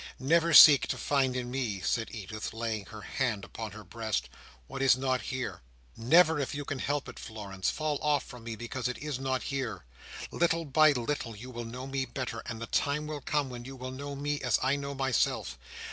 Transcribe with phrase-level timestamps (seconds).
[0.17, 4.29] "Never seek to find in me," said Edith, laying her hand upon her breast,
[4.65, 5.61] "what is not here.
[5.95, 9.43] Never if you can help it, Florence, fall off from me because it is not
[9.43, 9.85] here.
[10.31, 13.75] Little by little you will know me better, and the time will come when you
[13.75, 15.59] will know me, as I know myself.